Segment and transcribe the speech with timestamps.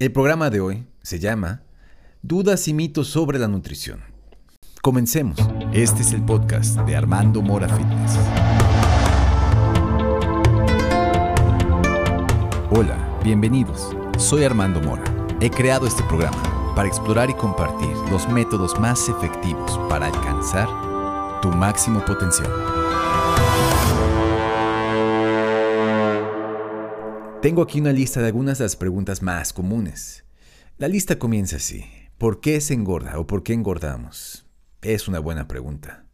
[0.00, 1.60] El programa de hoy se llama
[2.22, 4.00] Dudas y mitos sobre la nutrición.
[4.80, 5.38] Comencemos.
[5.74, 8.16] Este es el podcast de Armando Mora Fitness.
[12.70, 13.94] Hola, bienvenidos.
[14.16, 15.04] Soy Armando Mora.
[15.38, 21.50] He creado este programa para explorar y compartir los métodos más efectivos para alcanzar tu
[21.50, 22.50] máximo potencial.
[27.42, 30.24] Tengo aquí una lista de algunas de las preguntas más comunes.
[30.76, 31.86] La lista comienza así.
[32.18, 34.44] ¿Por qué se engorda o por qué engordamos?
[34.82, 36.04] Es una buena pregunta.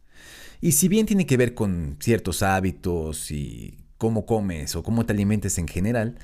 [0.61, 5.11] Y si bien tiene que ver con ciertos hábitos y cómo comes o cómo te
[5.11, 6.17] alimentes en general,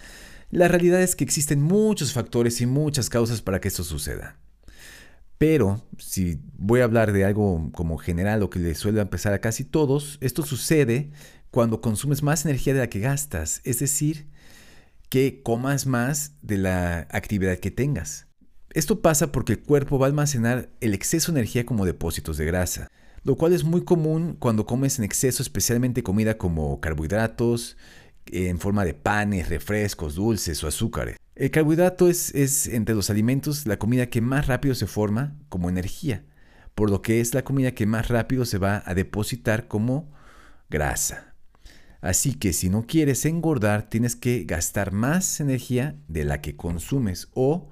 [0.51, 4.39] la realidad es que existen muchos factores y muchas causas para que esto suceda.
[5.37, 9.41] Pero si voy a hablar de algo como general o que le suele empezar a
[9.41, 11.11] casi todos, esto sucede
[11.51, 14.31] cuando consumes más energía de la que gastas, es decir,
[15.13, 18.25] que comas más de la actividad que tengas.
[18.71, 22.45] Esto pasa porque el cuerpo va a almacenar el exceso de energía como depósitos de
[22.47, 22.87] grasa,
[23.21, 27.77] lo cual es muy común cuando comes en exceso, especialmente comida como carbohidratos,
[28.25, 31.17] en forma de panes, refrescos, dulces o azúcares.
[31.35, 35.69] El carbohidrato es, es entre los alimentos la comida que más rápido se forma como
[35.69, 36.25] energía,
[36.73, 40.11] por lo que es la comida que más rápido se va a depositar como
[40.71, 41.32] grasa.
[42.03, 47.29] Así que si no quieres engordar, tienes que gastar más energía de la que consumes
[47.33, 47.69] o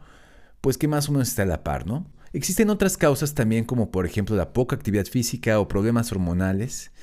[0.61, 2.09] pues que más o menos está a la par, ¿no?
[2.31, 6.93] Existen otras causas también como por ejemplo la poca actividad física o problemas hormonales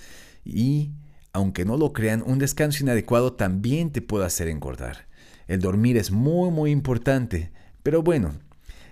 [0.42, 0.92] y
[1.34, 5.06] aunque no lo crean, un descanso inadecuado también te puede hacer engordar.
[5.48, 8.32] El dormir es muy muy importante, pero bueno,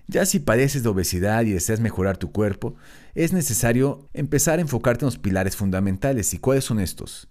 [0.09, 2.75] ya si padeces de obesidad y deseas mejorar tu cuerpo,
[3.15, 6.35] es necesario empezar a enfocarte en los pilares fundamentales.
[6.35, 7.29] ¿Y cuáles son estos?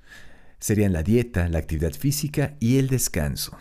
[0.59, 3.57] Serían la dieta, la actividad física y el descanso.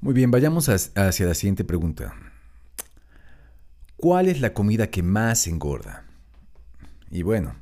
[0.00, 2.14] Muy bien, vayamos hacia la siguiente pregunta.
[3.96, 6.04] ¿Cuál es la comida que más engorda?
[7.10, 7.56] Y bueno,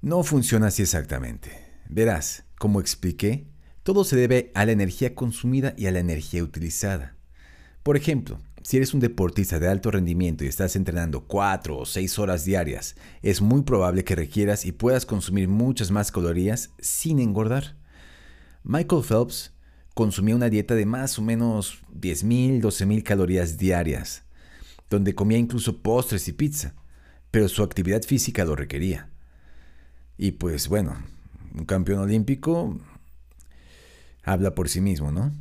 [0.00, 1.50] no funciona así exactamente.
[1.88, 3.46] Verás, como expliqué,
[3.84, 7.14] todo se debe a la energía consumida y a la energía utilizada.
[7.82, 12.18] Por ejemplo, si eres un deportista de alto rendimiento y estás entrenando 4 o 6
[12.18, 17.76] horas diarias, es muy probable que requieras y puedas consumir muchas más calorías sin engordar.
[18.62, 19.52] Michael Phelps
[19.92, 24.24] consumía una dieta de más o menos 10.000, 12.000 calorías diarias,
[24.88, 26.74] donde comía incluso postres y pizza,
[27.30, 29.10] pero su actividad física lo requería.
[30.16, 30.96] Y pues bueno,
[31.54, 32.80] un campeón olímpico
[34.22, 35.32] habla por sí mismo, ¿no?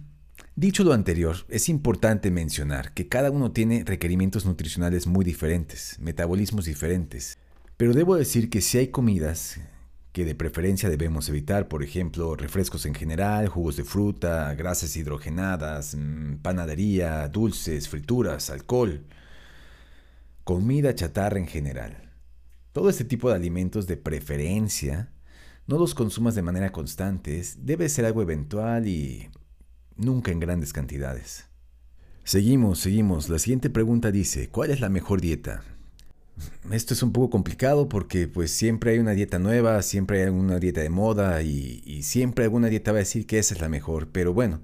[0.56, 6.66] Dicho lo anterior, es importante mencionar que cada uno tiene requerimientos nutricionales muy diferentes, metabolismos
[6.66, 7.40] diferentes.
[7.76, 9.60] Pero debo decir que si hay comidas
[10.12, 15.96] que de preferencia debemos evitar, por ejemplo, refrescos en general, jugos de fruta, grasas hidrogenadas,
[15.96, 19.08] mm, panadería, dulces, frituras, alcohol,
[20.44, 22.12] comida chatarra en general.
[22.74, 25.12] Todo este tipo de alimentos de preferencia
[25.66, 29.32] no los consumas de manera constante, debe ser algo eventual y
[29.98, 31.46] nunca en grandes cantidades.
[32.24, 33.30] Seguimos, seguimos.
[33.30, 35.64] La siguiente pregunta dice, ¿cuál es la mejor dieta?
[36.72, 40.58] Esto es un poco complicado porque pues siempre hay una dieta nueva, siempre hay una
[40.58, 44.08] dieta de moda y, siempre alguna dieta va a decir que esa es la mejor.
[44.08, 44.62] Pero bueno,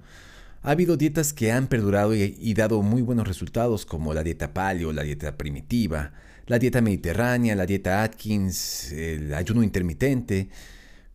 [0.62, 4.54] ha habido dietas que han perdurado y, y dado muy buenos resultados como la dieta
[4.54, 6.12] paleo, la dieta primitiva,
[6.46, 10.48] la dieta mediterránea, la dieta Atkins, el ayuno intermitente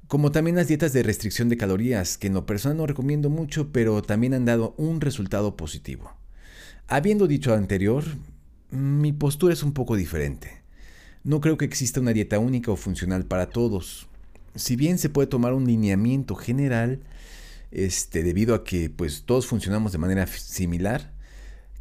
[0.07, 3.71] como también las dietas de restricción de calorías, que en lo personal no recomiendo mucho,
[3.71, 6.11] pero también han dado un resultado positivo.
[6.87, 8.03] Habiendo dicho anterior,
[8.69, 10.61] mi postura es un poco diferente.
[11.23, 14.07] No creo que exista una dieta única o funcional para todos.
[14.53, 16.99] Si bien se puede tomar un lineamiento general,
[17.71, 21.11] este, debido a que pues, todos funcionamos de manera similar,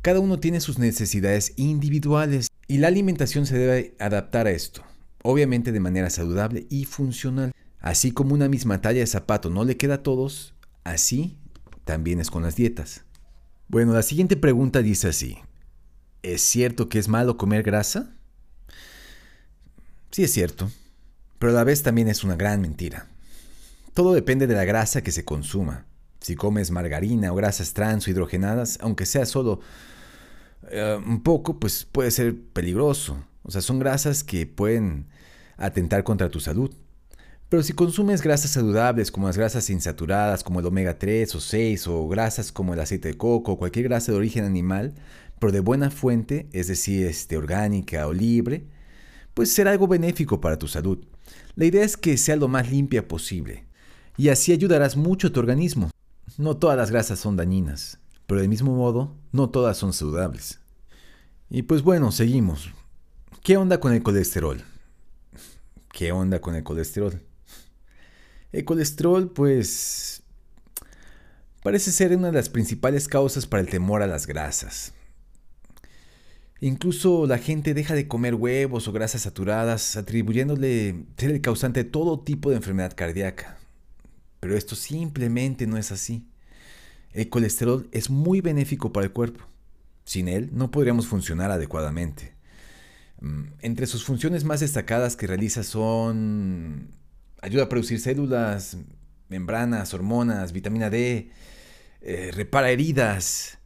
[0.01, 4.83] cada uno tiene sus necesidades individuales y la alimentación se debe adaptar a esto,
[5.23, 7.53] obviamente de manera saludable y funcional.
[7.85, 11.37] Así como una misma talla de zapato no le queda a todos, así
[11.85, 13.05] también es con las dietas.
[13.69, 15.37] Bueno, la siguiente pregunta dice así.
[16.23, 18.15] ¿Es cierto que es malo comer grasa?
[20.11, 20.71] Sí es cierto,
[21.39, 23.07] pero a la vez también es una gran mentira.
[23.93, 25.85] Todo depende de la grasa que se consuma.
[26.23, 29.61] Si comes margarina o grasas trans o hidrogenadas, aunque sea solo
[30.71, 33.23] eh, un poco, pues puede ser peligroso.
[33.43, 35.09] O sea, son grasas que pueden
[35.59, 36.75] atentar contra tu salud.
[37.55, 41.87] Pero si consumes grasas saludables como las grasas insaturadas como el omega 3 o 6
[41.87, 44.93] o grasas como el aceite de coco o cualquier grasa de origen animal,
[45.39, 48.67] pero de buena fuente, es decir, este, orgánica o libre,
[49.35, 50.99] pues será algo benéfico para tu salud.
[51.55, 53.67] La idea es que sea lo más limpia posible
[54.17, 55.91] y así ayudarás mucho a tu organismo.
[56.37, 58.01] No todas las grasas son dañinas.
[58.27, 60.59] pero del mismo modo, no todas son saludables.
[61.51, 62.73] Y pues bueno, seguimos.
[63.45, 64.61] ¿Qué onda con el colesterol?
[65.93, 67.23] ¿Qué onda con el colesterol?
[68.55, 70.23] El colesterol, pues,
[71.65, 74.95] parece ser una de las principales causas para el temor a las grasas.
[76.61, 81.91] Incluso la gente deja de comer huevos o grasas saturadas, atribuyéndole ser el causante de
[81.91, 83.59] todo tipo de enfermedad cardíaca.
[84.39, 86.25] Pero esto simplemente no es así.
[87.13, 89.45] El colesterol es muy benéfico para el cuerpo.
[90.05, 92.35] Sin él no podríamos funcionar adecuadamente.
[93.21, 96.95] Mm, entre sus funciones más destacadas que realiza son
[97.45, 98.79] ayuda a producir células,
[99.29, 101.31] membranas, hormonas, vitamina D,
[102.01, 103.59] eh, repara heridas,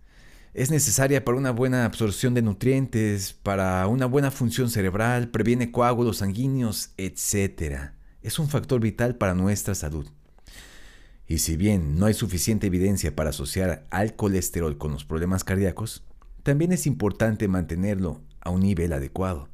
[0.52, 6.18] es necesaria para una buena absorción de nutrientes, para una buena función cerebral, previene coágulos
[6.18, 7.92] sanguíneos, etc.
[8.20, 10.08] Es un factor vital para nuestra salud.
[11.28, 16.02] Y si bien no hay suficiente evidencia para asociar al colesterol con los problemas cardíacos,
[16.42, 19.48] también es importante mantenerlo a un nivel adecuado,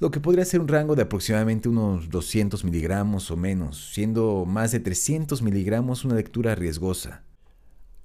[0.00, 4.72] lo que podría ser un rango de aproximadamente unos 200 miligramos o menos, siendo más
[4.72, 7.22] de 300 miligramos una lectura riesgosa.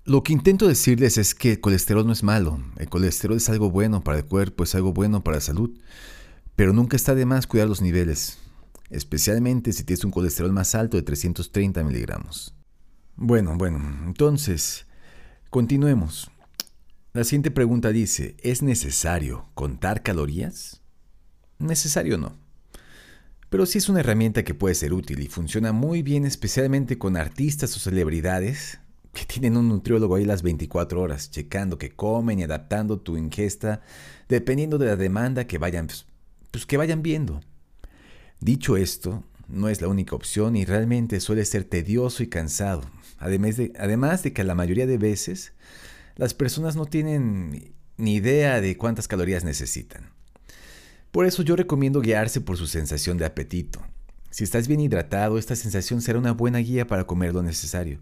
[0.04, 3.72] Lo que intento decirles es que el colesterol no es malo, el colesterol es algo
[3.72, 5.72] bueno para el cuerpo, es algo bueno para la salud,
[6.58, 8.40] pero nunca está de más cuidar los niveles,
[8.90, 12.54] especialmente si tienes un colesterol más alto de 330 miligramos.
[13.16, 14.86] Bueno, bueno, entonces,
[15.50, 16.30] continuemos.
[17.14, 20.82] La siguiente pregunta dice, ¿es necesario contar calorías?
[21.60, 22.38] Necesario no.
[23.50, 27.16] Pero sí es una herramienta que puede ser útil y funciona muy bien especialmente con
[27.16, 28.80] artistas o celebridades
[29.13, 33.81] que tienen un nutriólogo ahí las 24 horas, checando que comen y adaptando tu ingesta
[34.28, 35.88] dependiendo de la demanda que vayan,
[36.52, 37.42] pues, que vayan viendo.
[38.42, 42.81] Dicho esto, no es la única opción y realmente suele ser tedioso y cansado,
[43.18, 45.54] además de, además de que la mayoría de veces
[46.18, 50.15] las personas no tienen ni idea de cuántas calorías necesitan.
[51.16, 53.80] Por eso yo recomiendo guiarse por su sensación de apetito.
[54.32, 58.02] Si estás bien hidratado, esta sensación será una buena guía para comer lo necesario,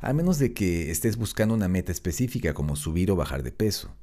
[0.00, 3.96] a menos de que estés buscando una meta específica como subir o bajar de peso.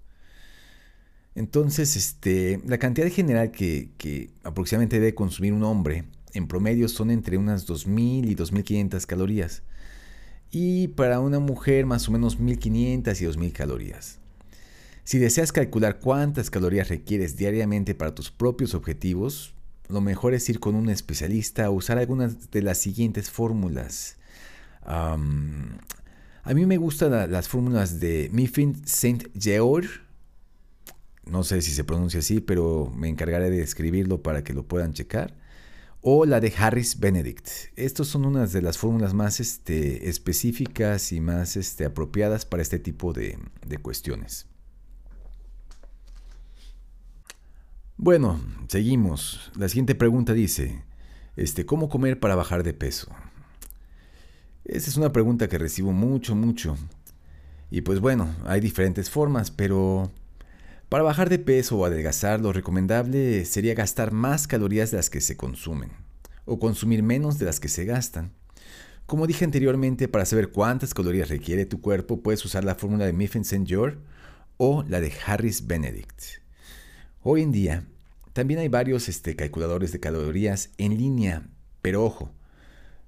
[1.36, 7.12] Entonces, este, la cantidad general que, que aproximadamente debe consumir un hombre en promedio son
[7.12, 9.62] entre unas 2.000 y 2.500 calorías
[10.50, 14.19] y para una mujer más o menos 1500 y 2000 calorías.
[15.04, 19.56] Si deseas calcular cuántas calorías requieres diariamente para tus propios objetivos,
[19.88, 24.18] lo mejor es ir con un especialista o usar algunas de las siguientes fórmulas.
[24.84, 29.90] a mí me gustan las fórmulas de Mifflin Saint George.
[31.26, 34.94] No sé si se pronuncia así, pero me encargaré de escribirlo para que lo puedan
[34.94, 35.36] checar
[36.02, 37.48] o la de Harris Benedict.
[37.76, 42.80] Estas son unas de las fórmulas más este, específicas y más este, apropiadas para este
[42.80, 43.38] tipo de,
[43.82, 44.48] cuestiones.
[48.02, 49.52] Bueno, seguimos.
[49.58, 50.84] La siguiente pregunta dice,
[51.36, 53.12] este, ¿cómo comer para bajar de peso?
[54.64, 56.78] Esa es una pregunta que recibo mucho, mucho.
[57.70, 60.14] Y pues bueno, hay diferentes formas, pero
[60.88, 65.20] para bajar de peso o adelgazar, lo recomendable sería gastar más calorías de las que
[65.20, 65.92] se consumen,
[66.46, 68.32] o consumir menos de las que se gastan.
[69.08, 73.12] Como dije anteriormente, para saber cuántas calorías requiere tu cuerpo, puedes usar la fórmula de
[73.12, 73.66] Mifflin St.
[73.68, 73.98] George
[74.56, 76.40] o la de Harris Benedict.
[77.22, 77.84] Hoy en día,
[78.34, 81.48] también hay varios este, calculadores de calorías en línea,
[81.82, 82.32] pero ojo,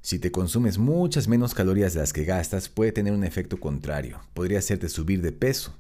[0.01, 4.22] si te consumes muchas menos calorías de las que gastas, puede tener un efecto contrario,
[4.34, 5.75] podría hacerte subir de peso.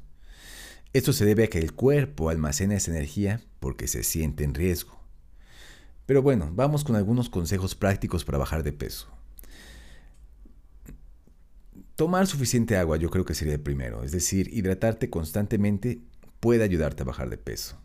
[0.93, 4.99] Esto se debe a que el cuerpo almacena esa energía porque se siente en riesgo.
[6.05, 9.07] Pero bueno, vamos con algunos consejos prácticos para bajar de peso.
[11.95, 16.01] Tomar suficiente agua yo creo que sería el primero, es decir, hidratarte constantemente
[16.39, 17.77] puede ayudarte a bajar de peso.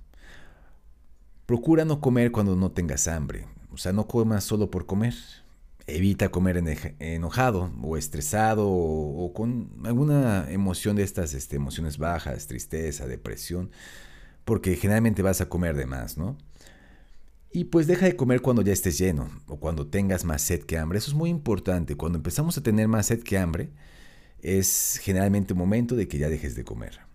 [1.47, 5.15] Procura no comer cuando no tengas hambre, o sea, no comas solo por comer.
[5.87, 6.61] Evita comer
[6.99, 13.71] enojado o estresado o, con alguna emoción de estas este, emociones bajas, tristeza, depresión,
[14.45, 16.37] porque generalmente vas a comer de más, ¿no?
[17.53, 20.77] Y pues deja de comer cuando ya estés lleno o cuando tengas más sed que
[20.79, 20.99] hambre.
[20.99, 21.97] Eso es muy importante.
[21.97, 23.71] Cuando empezamos a tener más sed que hambre,
[24.43, 27.06] es generalmente un momento de que ya dejes de comer.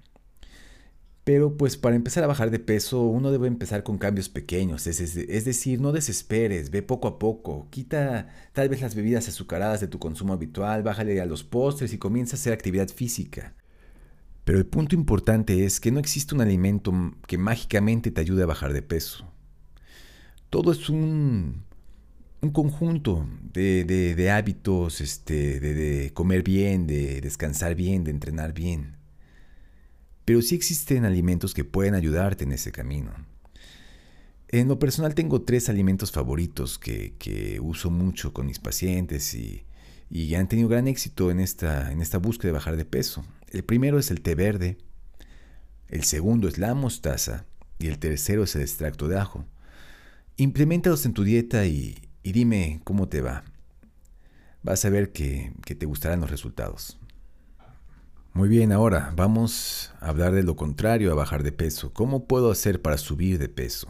[1.24, 5.46] Pero pues para empezar a bajar de peso uno debe empezar con cambios pequeños, es,
[5.46, 10.00] decir, no desesperes, ve poco a poco, quita tal vez las bebidas azucaradas de tu
[10.00, 13.56] consumo habitual, bájale a los postres y comienza a hacer actividad física.
[14.46, 16.92] Pero el punto importante es que no existe un alimento
[17.28, 19.32] que mágicamente te ayude a bajar de peso.
[20.50, 21.64] Todo es un,
[22.42, 29.01] un conjunto de, hábitos, este, de comer bien, de descansar bien, de entrenar bien.
[30.26, 33.12] Pero sí existen alimentos que pueden ayudarte en ese camino.
[34.50, 39.66] En lo personal tengo tres alimentos favoritos que, uso mucho con mis pacientes y,
[40.36, 43.26] han tenido gran éxito en esta, en esta búsqueda de bajar de peso.
[43.50, 44.78] El primero es el té verde,
[45.88, 47.46] el segundo es la mostaza
[47.80, 49.46] y el tercero es el extracto de ajo.
[50.36, 53.46] Implementalos en tu dieta y, dime cómo te va.
[54.64, 56.98] Vas a ver que, que te gustarán los resultados.
[58.34, 61.92] Muy bien, ahora vamos a hablar de lo contrario a bajar de peso.
[61.92, 63.90] ¿Cómo puedo hacer para subir de peso?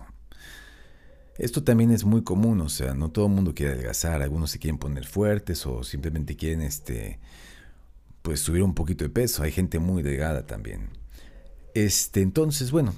[1.38, 4.58] Esto también es muy común, o sea, no todo el mundo quiere adelgazar, algunos se
[4.58, 7.20] quieren poner fuertes o simplemente quieren este
[8.24, 10.90] pues subir un poquito de peso, hay gente muy delgada también.
[11.76, 12.96] Este, entonces, bueno,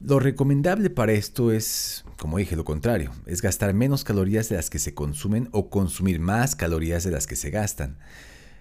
[0.00, 4.68] lo recomendable para esto es, como dije, lo contrario, es gastar menos calorías de las
[4.68, 7.96] que se consumen o consumir más calorías de las que se gastan.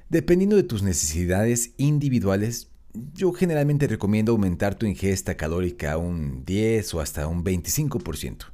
[0.09, 2.69] Dependiendo de tus necesidades individuales,
[3.13, 8.45] yo generalmente recomiendo aumentar tu ingesta calórica a un 10 o hasta un 25%.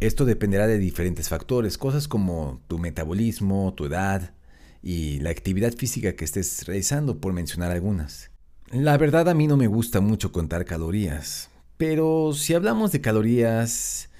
[0.00, 4.34] Esto dependerá de diferentes factores, cosas como tu metabolismo, tu edad
[4.82, 8.32] y la actividad física que estés realizando, por mencionar algunas.
[8.72, 14.10] La verdad a mí no me gusta mucho contar calorías, pero si hablamos de calorías,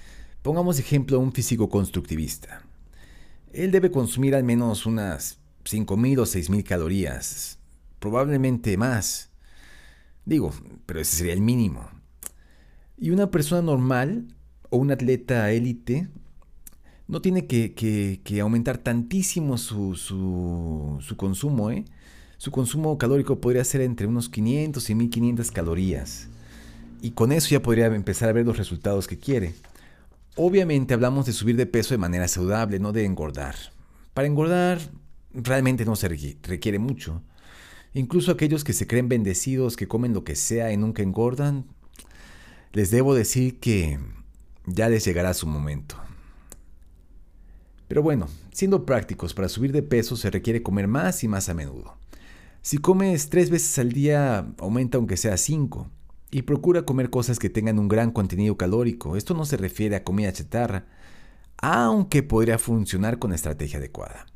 [0.42, 2.62] pongamos ejemplo un físico constructivista.
[3.52, 7.58] Él debe consumir al menos unas 5.000 o 6.000 calorías,
[7.98, 9.30] probablemente más.
[10.24, 10.52] Digo,
[10.86, 11.88] pero ese sería el mínimo.
[12.96, 14.26] Y una persona normal
[14.70, 16.08] o un atleta élite
[17.06, 21.70] no tiene que, aumentar tantísimo su, su, consumo.
[21.70, 21.84] ¿eh?
[22.36, 26.28] Su consumo calórico podría ser entre unos 500 y 1500 calorías.
[27.00, 29.54] Y con eso ya podría empezar a ver los resultados que quiere.
[30.36, 33.54] Obviamente hablamos de subir de peso de manera saludable, no de engordar.
[34.12, 34.78] Para engordar
[35.32, 37.22] realmente no se requiere mucho.
[37.94, 41.66] Incluso aquellos que se creen bendecidos, que comen lo que sea y nunca engordan,
[42.72, 43.98] les debo decir que
[44.66, 45.96] ya les llegará su momento.
[47.88, 51.54] Pero bueno, siendo prácticos, para subir de peso se requiere comer más y más a
[51.54, 51.96] menudo.
[52.60, 55.90] Si comes tres veces al día, aumenta aunque sea cinco.
[56.30, 59.16] Y procura comer cosas que tengan un gran contenido calórico.
[59.16, 60.84] Esto no se refiere a comida chatarra,
[61.56, 64.26] aunque podría funcionar con estrategia adecuada.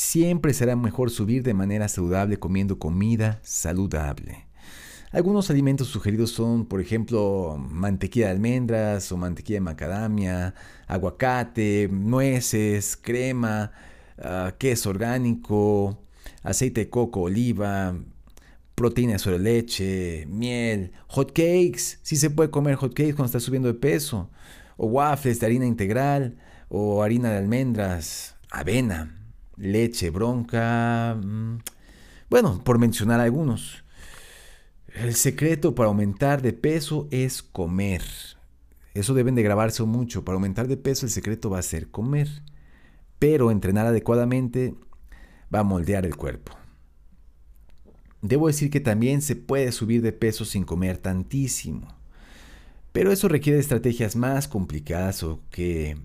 [0.00, 4.46] Siempre será mejor subir de manera saludable comiendo comida saludable.
[5.10, 10.54] Algunos alimentos sugeridos son, por ejemplo, mantequilla de almendras o mantequilla de macadamia,
[10.86, 13.72] aguacate, nueces, crema,
[14.18, 15.98] ah, queso orgánico,
[16.44, 17.96] aceite de coco, oliva,
[18.76, 21.98] proteína sobre leche, miel, hot cakes.
[22.04, 24.30] Sí se puede comer hot cakes cuando estás subiendo de peso.
[24.76, 26.36] O waffles de harina integral
[26.68, 29.17] o harina de almendras, avena
[29.58, 31.16] leche bronca.
[31.22, 31.58] Mm,
[32.30, 33.84] bueno, por mencionar algunos.
[34.94, 38.02] El secreto para aumentar de peso es comer.
[38.94, 40.24] Eso deben de grabarse mucho.
[40.24, 42.28] Para aumentar de peso el secreto va a ser comer.
[43.18, 44.74] Pero entrenar adecuadamente
[45.54, 46.52] va a moldear el cuerpo.
[48.22, 51.86] Debo decir que también se puede subir de peso sin comer tantísimo.
[52.92, 55.96] Pero eso requiere estrategias más complicadas o que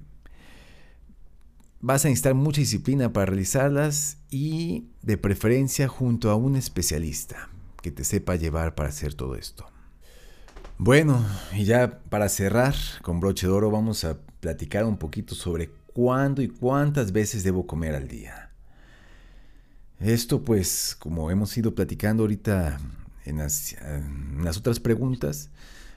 [1.86, 7.50] Vas a necesitar mucha disciplina para realizarlas y de preferencia junto a un especialista
[7.82, 9.66] que te sepa llevar para hacer todo esto.
[10.78, 11.22] Bueno,
[11.54, 16.42] y ya para cerrar con broche de oro vamos a platicar un poquito sobre cuándo
[16.42, 18.52] y cuántas veces debo comer al día.
[20.00, 22.80] Esto pues, como hemos ido platicando ahorita
[23.26, 25.50] en las, en las otras preguntas,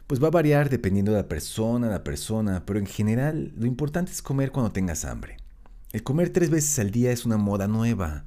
[0.09, 4.11] pues va a variar dependiendo de la persona, la persona, pero en general lo importante
[4.11, 5.37] es comer cuando tengas hambre.
[5.97, 8.27] El comer tres veces al día es una moda nueva.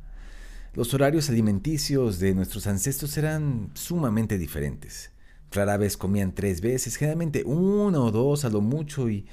[0.74, 5.12] Los horarios alimenticios de nuestros ancestros eran sumamente diferentes.
[5.52, 9.28] Rara vez comían tres veces, generalmente una o dos a lo mucho y,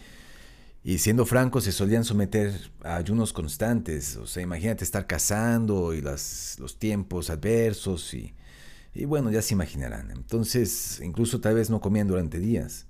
[0.84, 2.52] y siendo francos se solían someter
[2.82, 4.18] a ayunos constantes.
[4.18, 8.34] O sea, imagínate estar cazando y los tiempos adversos y,
[8.92, 10.10] y bueno, ya se imaginarán.
[10.10, 12.86] Entonces, incluso tal vez no comían durante días.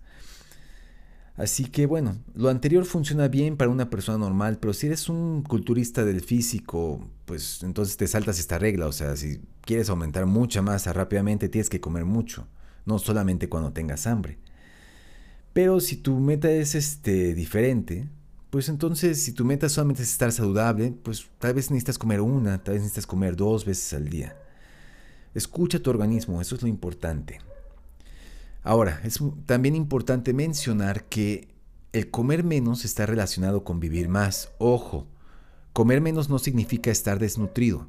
[1.36, 5.42] Así que bueno, lo anterior funciona bien para una persona normal, pero si eres un
[5.42, 8.86] culturista del físico, pues entonces te saltas esta regla.
[8.86, 12.46] O sea, si quieres aumentar mucha masa rápidamente, tienes que comer mucho,
[12.86, 14.38] no solamente cuando tengas hambre.
[15.52, 18.08] Pero si tu meta es este, diferente,
[18.50, 22.62] pues entonces si tu meta solamente es estar saludable, pues tal vez necesitas comer una,
[22.62, 24.36] tal vez necesitas comer dos veces al día.
[25.34, 27.40] Escucha tu organismo, eso es lo importante.
[28.66, 31.54] Ahora, es también importante mencionar que
[31.92, 34.50] el comer menos está relacionado con vivir más.
[34.58, 35.06] Ojo,
[35.72, 37.86] comer menos no significa estar desnutrido.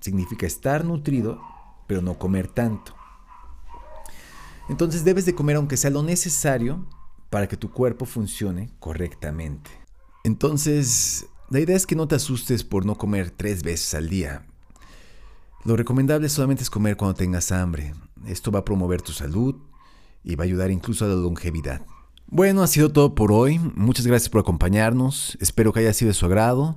[0.00, 1.40] Significa estar nutrido,
[1.86, 2.94] pero no comer tanto.
[4.68, 6.86] Entonces debes de comer aunque sea lo necesario
[7.30, 9.70] para que tu cuerpo funcione correctamente.
[10.24, 14.46] Entonces, la idea es que no te asustes por no comer tres veces al día.
[15.64, 17.94] Lo recomendable solamente es comer cuando tengas hambre.
[18.26, 19.56] Esto va a promover tu salud
[20.22, 21.82] y va a ayudar incluso a la longevidad.
[22.26, 23.58] Bueno, ha sido todo por hoy.
[23.58, 25.38] Muchas gracias por acompañarnos.
[25.40, 26.76] Espero que haya sido de su agrado.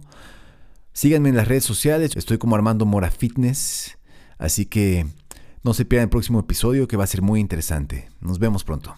[0.93, 2.15] Síganme en las redes sociales.
[2.15, 3.97] Estoy como Armando Mora Fitness.
[4.37, 5.05] Así que
[5.63, 8.09] no se pierdan el próximo episodio que va a ser muy interesante.
[8.21, 8.95] Nos vemos pronto.